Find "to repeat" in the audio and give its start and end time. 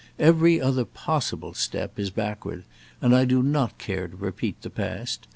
4.07-4.59